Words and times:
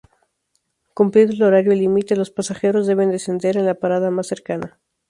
Cumplido 0.95 1.31
el 1.31 1.43
horario 1.43 1.73
límite, 1.75 2.15
los 2.15 2.31
pasajeros 2.31 2.87
deben 2.87 3.11
descender 3.11 3.55
en 3.55 3.67
la 3.67 3.75
parada 3.75 4.09
más 4.09 4.25
cercana. 4.25 4.79